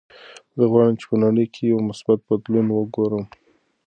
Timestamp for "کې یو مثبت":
1.53-2.19